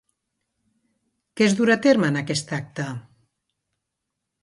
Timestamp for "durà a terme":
1.61-2.11